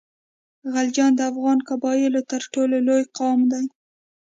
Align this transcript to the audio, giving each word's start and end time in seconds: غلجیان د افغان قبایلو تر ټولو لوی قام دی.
غلجیان 0.73 1.11
د 1.15 1.21
افغان 1.31 1.59
قبایلو 1.69 2.21
تر 2.31 2.41
ټولو 2.53 2.75
لوی 2.87 3.03
قام 3.17 3.39
دی. 3.51 3.65